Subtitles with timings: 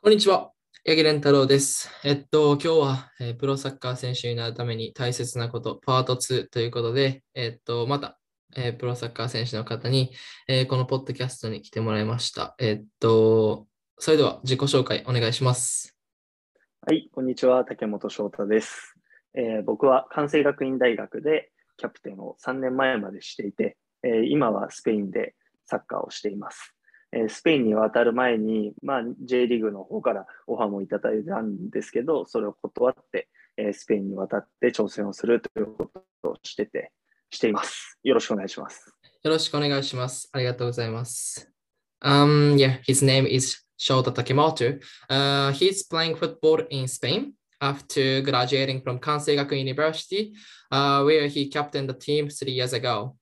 [0.00, 0.52] こんにちは。
[0.86, 1.90] 八木蓮太郎です。
[2.04, 8.16] えっと、今日は、えープロサッカー選手になるために大切なこと、パート2ということで、えっと、また、
[8.56, 10.12] えープロサッカー選手の方に、
[10.46, 12.54] えーこのポッドキャストに来てもらいました。
[12.60, 13.66] えっと、
[13.98, 15.96] それでは自己紹介お願いします。
[16.86, 17.64] はい、こんにちは。
[17.64, 18.94] 竹本翔太です。
[19.34, 25.34] え僕は関西学院大学でキャプテンを3年前までしていて、え今はスペインで
[25.66, 26.77] サッカーをしています。
[27.12, 35.90] えースペインに渡る前に、まあ、J リーグの方からオファーもいただいたんですけど、それを断って、えースペインに渡って挑戦をするというこ
[36.22, 36.92] とをしてて、
[37.30, 37.98] しています。
[38.02, 38.92] よろしくお願いします。
[39.22, 40.28] よろしくお願いします。
[40.32, 41.50] ありがとうございます。
[42.00, 44.80] Um, yeah, his name is Shota Takemoto.
[45.08, 50.32] Uh, he's playing football in Spain after graduating from Kansei Gakuin University,
[50.70, 53.16] uh, where he captained the team three years ago.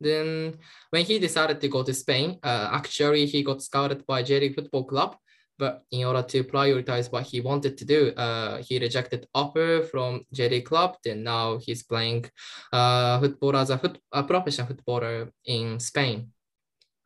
[0.00, 0.58] Then,
[0.90, 4.54] when he decided to go to Spain, uh, actually he got scouted by J League
[4.54, 5.16] Football Club,
[5.58, 10.26] but in order to prioritize what he wanted to do, uh, he rejected offer from
[10.32, 10.96] J League Club.
[11.04, 12.26] Then now he's playing
[12.72, 16.32] uh, football as a, foot, a professional footballer in Spain.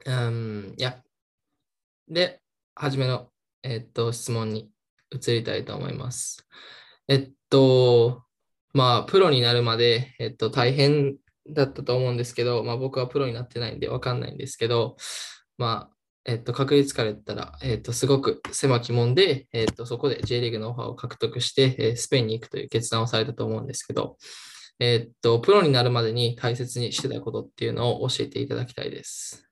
[0.07, 0.95] Um, yeah.
[2.11, 2.41] で、
[2.75, 3.29] はじめの、
[3.63, 4.71] えっと、質問に
[5.13, 6.47] 移りたいと思います。
[7.07, 8.25] えっと、
[8.73, 11.19] まあ、プロになるまで、えっと、大変
[11.50, 14.98] だったと思うんですけど、まあ、僕はプロになってないんでわかんないんですけど、
[15.58, 24.18] まあ、えっと、確率から言ったら、えっと、すごく狭き門で、えっと、そこで J リーグのオファーを獲得して、えースペインに行くという決断をされたと思うんですけど、
[24.80, 29.50] えっと、プロになるまでに大切にしてたことっていうのを教えていただきたいです。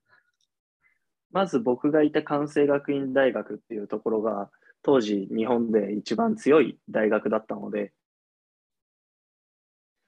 [1.31, 4.49] まず僕がいた関西学院大学っていうところが、
[4.83, 7.93] 当時日本で一番強い大学だったので、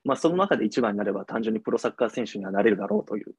[0.03, 3.33] まあ、その中で一番になれば単純にプロサッカー選手にはなれるだろうという、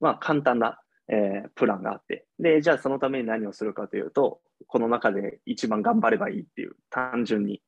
[0.00, 7.62] まあ、簡単な、えープランがあって、で、じゃあそのために何をするかというと、この中で一番頑張ればいいっていう、単純に。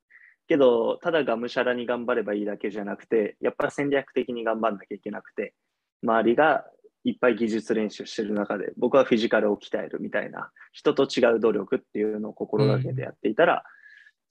[0.47, 5.55] けど、ただがむしゃらに頑張ればいいだけじゃなくて、やっぱり戦略的に頑張んなきゃいけなくて、
[6.03, 6.65] 周りが
[7.05, 13.65] いっぱい技術練習してる中で、僕はフィジカルを鍛えるみたいな、人と違う努力っていうのを心がけてやっていたら、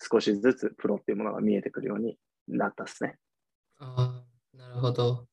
[0.01, 2.17] 少しずつプロっていうものが見えてくるように
[2.47, 3.17] なったですね。
[3.78, 4.24] あ
[4.54, 5.28] あ、なるほど。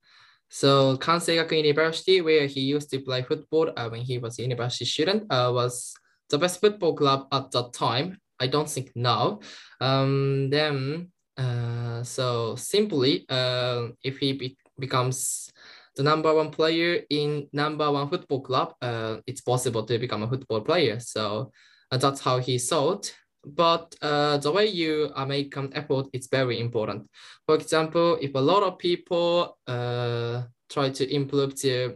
[0.50, 4.41] So, Kansei Gakuin University, where he used to play football uh, when he was a
[4.41, 5.94] university student, uh, was
[6.29, 8.18] the best football club at that time.
[8.38, 9.40] I don't think now.
[9.79, 15.50] Um, then, uh, so simply, uh, if he be- becomes
[15.96, 20.28] the number one player in number one football club, uh, it's possible to become a
[20.28, 21.00] football player.
[21.00, 21.52] So
[21.91, 23.13] uh, that's how he thought.
[23.47, 27.09] But uh, the way you uh, make an effort is very important.
[27.47, 31.95] For example, if a lot of people uh, try to improve their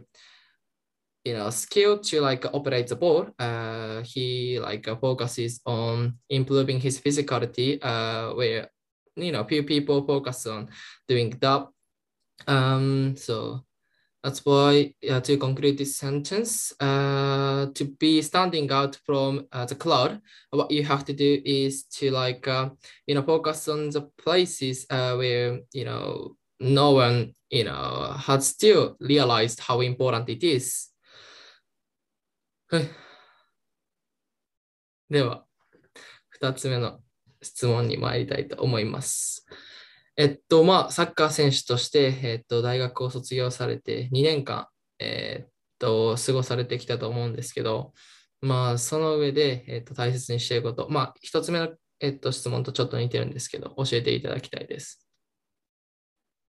[1.25, 6.99] you know skill to like operate the ball, uh, he like focuses on improving his
[6.99, 7.77] physicality.
[7.83, 8.69] Uh, where
[9.17, 10.69] you know few people focus on
[11.07, 11.67] doing that.
[12.47, 13.65] Um, so
[14.22, 19.76] that's why uh, to conclude this sentence, uh, to be standing out from uh, the
[19.76, 20.20] crowd,
[20.50, 22.70] what you have to do is to like uh,
[23.06, 28.48] you know focus on the places uh, where you know no one you know has
[28.48, 30.92] still realized how important it is
[32.68, 32.88] は い
[35.08, 35.44] では
[36.40, 36.98] 2つ目の
[37.40, 39.46] 質問に参りたいと思います
[40.17, 44.67] えっとまあサッカー選手として、えっと、大学を卒業されて2年間、
[44.99, 47.93] えっと過ごされてきたと思うんですけど
[48.41, 51.69] まあその上で、えっと、大切にしていることまあ1つ目の
[52.03, 55.07] えっと、質問とちょっと似てるんですけど、教えていただきたいです。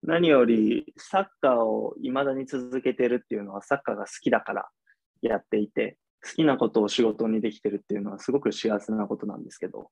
[0.02, 4.68] 何よりサッカーを未だに続けてるっていうのはサッカーが好きだから
[5.20, 9.90] やっていて、好きなことを仕事にできてるっていうのはすごく幸せなことなんですけど、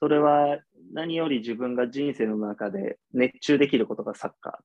[0.00, 0.58] それは
[0.92, 4.56] 何より自分が人生の中で熱中できることがサッカーっ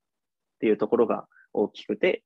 [0.59, 2.23] ていうところが大きくて、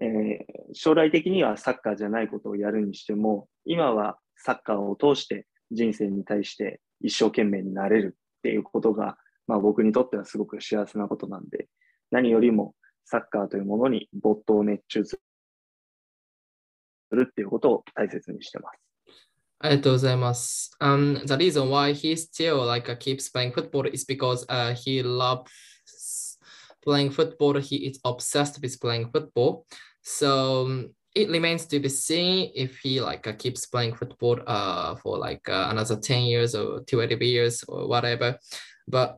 [0.00, 9.16] えー将来的にはサッカーじゃないことをやるにしても、今はサッカーを通して人生に対して一生懸命になれるっていうことが、
[9.46, 11.68] まあ、僕にとってはすごく幸せなことなんで、
[12.10, 12.74] 何よりも
[13.04, 15.20] サッカーというものに没頭熱中す
[17.10, 18.89] るっていうことを大切にしてます。
[19.59, 20.71] ありがとうございます。
[20.79, 25.49] Um, the reason why he still like uh, keeps playing football is because uh, he loves
[26.85, 27.59] playing football.
[27.59, 29.65] He is obsessed with playing football.
[30.03, 34.95] So um, it remains to be seen if he like uh, keeps playing football uh,
[34.95, 38.37] for like uh, another 10 years or 12 years or whatever.
[38.87, 39.17] But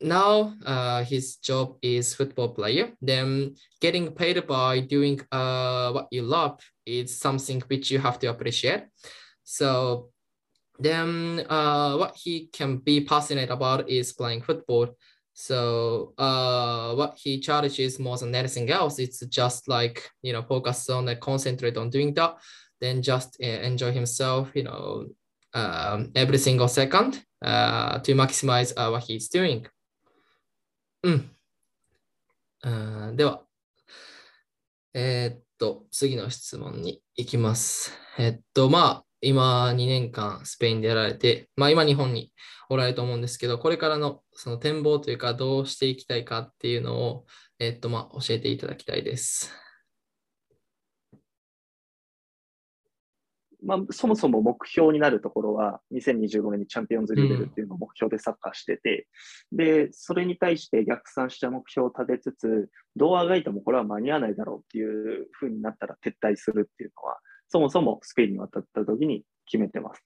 [0.00, 2.92] now uh, his job is football player.
[3.00, 8.26] Then getting paid by doing uh, what you love is something which you have to
[8.28, 8.84] appreciate.
[9.48, 10.10] So
[10.78, 14.96] then uh, what he can be passionate about is playing football.
[15.32, 20.88] So uh, what he cherishes more than anything else, it's just like you know focus
[20.90, 22.36] on and concentrate on doing that,
[22.80, 25.06] then just uh, enjoy himself, you know,
[25.52, 29.66] um, every single second uh, to maximize uh, what he's doing.
[31.04, 31.30] うん。
[32.62, 33.42] あーでは、
[34.94, 37.92] えーっと、次の質問に行きます。
[38.16, 42.31] えっと、まあ、 今2年間スペインでやられて、まあ今日本に
[42.69, 47.25] おられると思うんですけど、これからのその展望というか、どうしていきたいかっていうのを、
[47.59, 49.53] えっと、まあ教えていただきたいです。
[53.61, 59.07] まあ、そもそも目標になるところは、2025年にチャンピオンズリーグっていうのを目標でサッカーしてて、
[59.51, 67.19] で、それに対して逆算した目標を立てつつ、どうあがいてもこれは間に合わないだろうっていうふうになったら撤退するっていうのは、
[67.49, 70.03] そもそもスペインに渡った時に決めてます。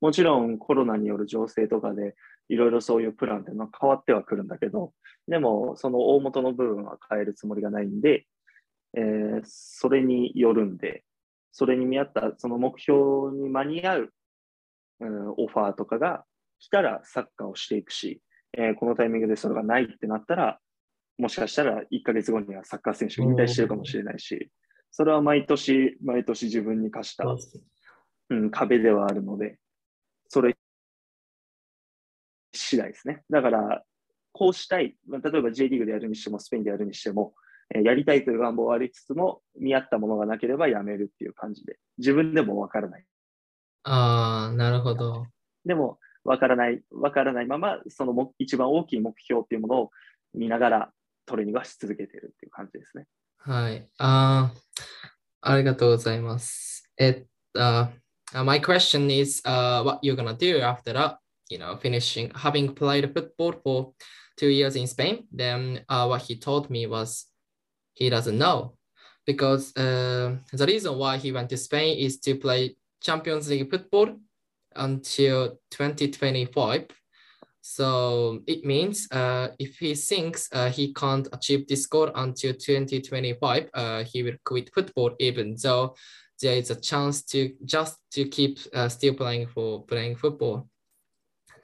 [0.00, 2.14] もちろんコロナによる情勢とかで、
[2.48, 4.92] いろいろそういうプランっていうのは変わってはくるんだけど、
[5.26, 8.26] でもその大元の部分は変えるつもりがないんで、
[8.96, 11.04] えーそれによるんで、
[11.52, 14.12] それに見合ったその目標に間に合う、
[15.00, 16.24] うんオファーとかが
[16.58, 18.20] 来たらサッカーをしていくし、
[18.56, 20.58] えーこのタイミングでそれがないってなったら、
[21.18, 24.50] もしかしたら1ヶ月後にはサッカー選手引退してるかもしれないし、
[24.96, 27.26] それは毎年、毎年自分に課した、
[28.30, 29.58] うん、壁ではあるので、
[30.28, 30.56] それ
[32.54, 33.22] 次第ですね。
[33.28, 33.84] だから、
[34.32, 37.34] こうしたい、まあ例えば J リーグでやるにしても、スペインでやるにしても、
[37.74, 43.04] えーやりたいという願望はありつつも、見合ったものがなければやめるっていう感じで、自分でもわからない。
[43.82, 45.26] ああ、なるほど。
[45.66, 49.90] でも、わからない、わからないまま、そのも一番大きい目標っていうものを
[50.32, 50.92] 見ながら
[51.26, 53.04] トレーニングはし続けてるっていう感じですね。
[53.36, 53.86] はい。
[53.98, 54.65] ああ、
[55.46, 56.80] Arigatou gozaimasu.
[56.98, 57.86] It, uh,
[58.34, 62.74] my question is uh, what you're going to do after that, you know, finishing, having
[62.74, 63.92] played football for
[64.36, 65.26] two years in Spain.
[65.30, 67.26] Then uh, what he told me was
[67.94, 68.76] he doesn't know
[69.24, 74.16] because uh, the reason why he went to Spain is to play Champions League football
[74.74, 76.86] until 2025
[77.68, 83.70] so it means uh, if he thinks uh, he can't achieve this goal until 2025,
[83.74, 85.96] uh, he will quit football, even though
[86.40, 90.68] there is a chance to just to keep uh, still playing for playing football.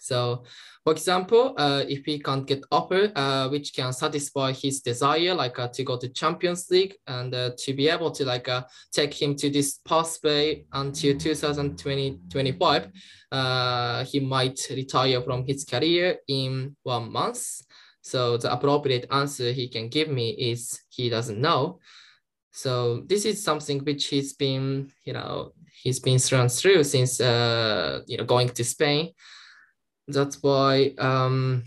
[0.03, 0.43] So,
[0.83, 5.57] for example, uh, if he can't get offer uh, which can satisfy his desire, like
[5.61, 9.15] uh, to go to Champions League and uh, to be able to like uh, take
[9.15, 12.91] him to this pathway until 2020-25,
[13.31, 17.63] uh, he might retire from his career in one month.
[18.01, 21.79] So the appropriate answer he can give me is he doesn't know.
[22.51, 28.01] So this is something which he's been, you know, he's been thrown through since, uh,
[28.09, 29.13] you know, going to Spain.
[30.13, 31.65] That's why um,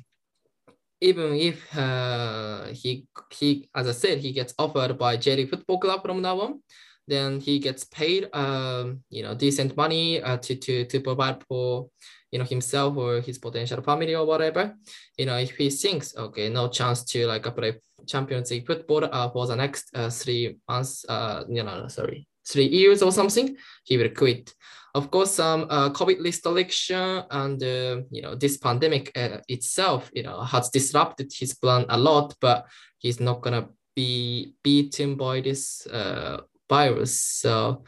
[1.02, 6.02] even if uh, he he as I said he gets offered by Jerry Football Club
[6.04, 6.62] from now on,
[7.08, 11.90] then he gets paid um, you know decent money uh, to to to provide for
[12.32, 14.76] you know himself or his potential family or whatever.
[15.18, 19.30] You know if he thinks okay no chance to like play Champions League football uh,
[19.30, 23.98] for the next uh, three months uh you know sorry three years or something he
[23.98, 24.54] will quit
[24.95, 30.23] of course some uh, covid restriction and uh, you know this pandemic uh, itself you
[30.23, 32.65] know has disrupted his plan a lot but
[32.99, 37.83] he's not gonna be beaten by this uh, virus so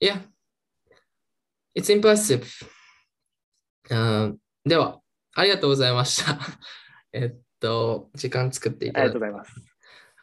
[0.00, 0.18] yeah
[1.74, 2.46] it's impressive
[3.90, 5.00] あーでは
[5.34, 6.38] ありがとうございました
[7.12, 9.74] えっと時間作っていただいてありがとうございます。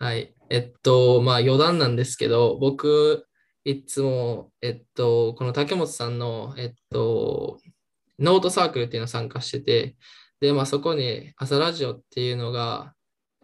[0.01, 0.33] はい。
[0.49, 3.27] えっと、まあ余談なんですけど、僕、
[3.66, 7.58] いつも、えっと、この竹本さんの、えっと、
[8.20, 9.96] ノートサークルっていうのを参加してて、
[10.40, 12.94] で、まあそこに朝ラジオっていうのが、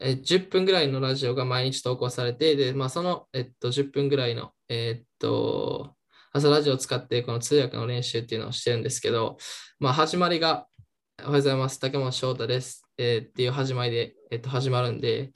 [0.00, 5.96] え10分ぐらいのラジオが毎日投稿されて、で、まあその、えっと、10分ぐらいの、えっと、
[6.32, 9.38] 朝ラジオを使ってこの通訳の練習っていうのをしてるんですけど、
[9.80, 10.68] まあ始まりが、
[11.18, 11.80] おはようございます。
[11.80, 12.84] 竹本翔太です。
[12.96, 15.32] えーっていう始まりで、えっと、始まるんで、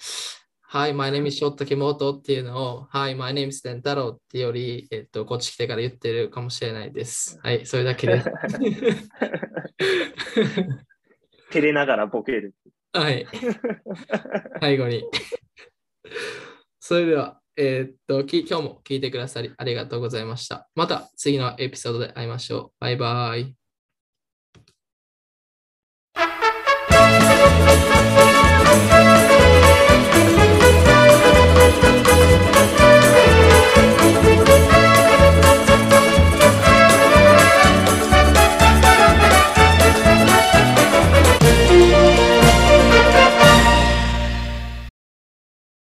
[0.68, 7.38] Hi, my name is 翔太竹本っていうのを、Hi, my name is 天太郎っていうより、えっと、こっち来てから言ってるかもしれないです。
[7.40, 8.28] はい、それだけです。
[11.52, 12.52] 照れながらボケる。
[12.92, 13.28] はい、
[14.61, 15.04] 最後に。
[16.80, 20.68] それでは、えーっと、き今日も聞いてくださりありがとうございました。
[20.75, 22.80] また次のエピソードで会いましょう。
[22.80, 23.65] バイバイ。